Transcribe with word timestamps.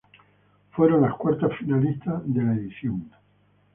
Fueron 0.71 1.03
las 1.03 1.13
cuartas 1.13 1.51
finalistas 1.59 2.23
de 2.25 2.41
la 2.41 2.53
edición. 2.55 3.11